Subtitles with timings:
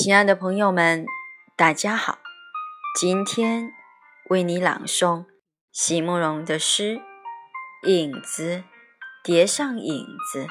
[0.00, 1.04] 亲爱的朋友们，
[1.56, 2.20] 大家好！
[3.00, 3.72] 今天
[4.30, 5.26] 为你朗诵
[5.72, 7.00] 席慕容的诗
[7.88, 8.62] 《影子
[9.24, 10.46] 叠上影子》。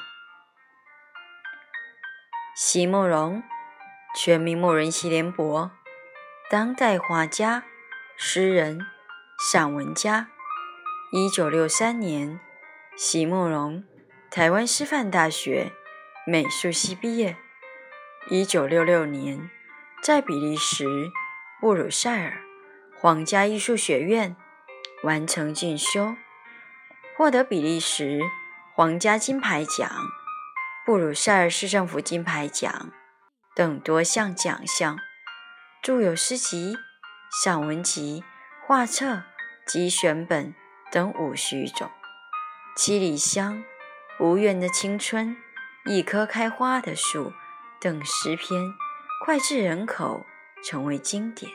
[2.57, 3.41] 席慕容，
[4.18, 5.71] 全名慕容席联博，
[6.50, 7.64] 当代画家、
[8.18, 8.81] 诗人、
[9.50, 10.27] 散文家。
[11.14, 12.38] 一九六三年，
[12.98, 13.86] 席慕容
[14.30, 15.72] 台湾师范大学
[16.25, 17.38] 美术系毕业。
[18.30, 19.49] 一九六六年，
[20.04, 20.86] 在比利时
[21.62, 22.41] 布鲁塞尔
[23.00, 24.36] 皇家艺术学院
[25.03, 26.17] 完成进修，
[27.16, 28.20] 获得比利时
[28.76, 29.90] 皇家金牌奖、
[30.86, 32.91] 布鲁塞尔市政府金牌奖
[33.55, 34.98] 等多项奖项，
[35.81, 36.75] 著有诗集、
[37.41, 38.25] 散文集、
[38.66, 39.23] 画册
[39.66, 40.53] 及选本
[40.92, 41.88] 等五十余种。
[42.75, 43.53] 《七里香》
[44.20, 45.38] 《无缘的青春》
[45.89, 47.30] 《一棵开花的树》。
[47.80, 48.73] 等诗篇
[49.25, 50.25] 脍炙人口，
[50.64, 51.52] 成为经典。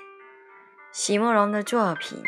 [0.92, 2.22] 席慕容的作品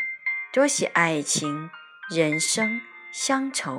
[0.53, 1.71] 多写爱情、
[2.11, 2.81] 人生、
[3.13, 3.79] 乡愁，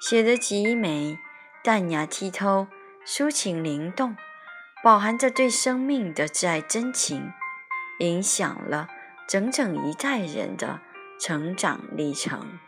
[0.00, 1.18] 写得极美、
[1.62, 2.66] 淡雅剔透、
[3.06, 4.16] 抒情灵动，
[4.82, 7.32] 饱含着对生命的挚爱真情，
[8.00, 8.88] 影响了
[9.28, 10.80] 整整一代人的
[11.20, 12.58] 成长历程。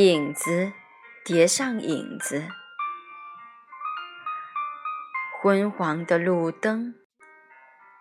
[0.00, 0.72] 影子
[1.24, 2.46] 叠上影子，
[5.42, 6.94] 昏黄的路灯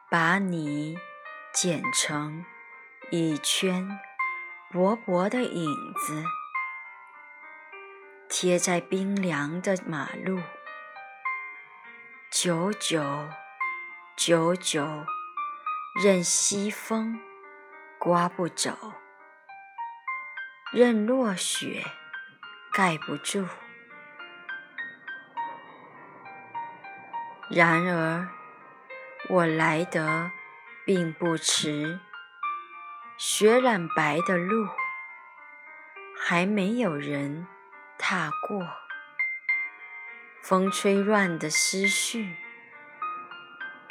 [0.07, 0.99] 把你
[1.51, 2.45] 剪成
[3.09, 3.99] 一圈
[4.71, 6.23] 薄薄的影子，
[8.29, 10.39] 贴在冰凉的马路，
[12.29, 13.27] 久久
[14.15, 14.85] 久久，
[16.03, 17.19] 任西风
[17.97, 18.93] 刮不走。
[20.73, 21.81] 任落雪
[22.73, 23.45] 盖不住，
[27.49, 28.27] 然而
[29.29, 30.29] 我来得
[30.85, 32.01] 并不迟。
[33.17, 34.67] 雪染白的路，
[36.19, 37.47] 还没有人
[37.97, 38.61] 踏过；
[40.43, 42.35] 风吹乱的思绪，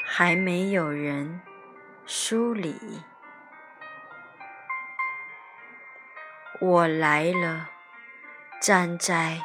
[0.05, 1.41] 还没有人
[2.05, 3.03] 梳理。
[6.59, 7.69] 我来了，
[8.63, 9.43] 站在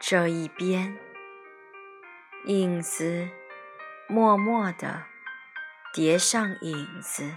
[0.00, 0.96] 这一边，
[2.44, 3.28] 影子
[4.08, 5.02] 默默地
[5.92, 7.32] 叠上影子。